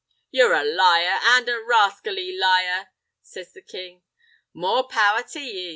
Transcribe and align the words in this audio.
"Ye're 0.31 0.53
a 0.53 0.63
liar, 0.63 1.19
an' 1.23 1.47
a 1.47 1.61
rascally 1.61 2.35
liar," 2.35 2.87
says 3.21 3.53
the 3.53 3.61
king. 3.61 4.01
"More 4.51 4.87
power 4.87 5.21
to 5.21 5.39
ye!" 5.39 5.69